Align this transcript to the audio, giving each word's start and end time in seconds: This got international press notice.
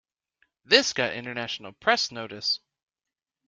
This 0.65 0.93
got 0.93 1.13
international 1.13 1.73
press 1.73 2.11
notice. 2.11 2.59